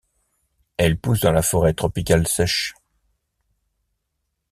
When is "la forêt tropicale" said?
1.31-2.27